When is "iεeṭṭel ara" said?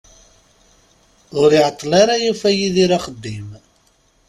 1.53-2.15